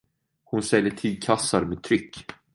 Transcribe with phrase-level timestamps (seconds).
[0.45, 2.25] Hon säljer tygkassar med tryck.